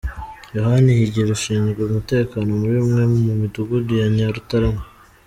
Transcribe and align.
Yohani 0.55 0.89
Higiro 0.99 1.31
ashinzwe 1.37 1.79
umutekano 1.83 2.49
muri 2.61 2.75
umwe 2.83 3.01
mu 3.11 3.33
midugudu 3.41 3.91
ya 4.01 4.07
Nyarutarama. 4.15 4.83